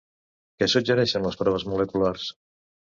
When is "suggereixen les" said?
0.75-1.39